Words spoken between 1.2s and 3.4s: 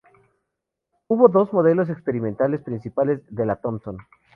dos modelos experimentales principales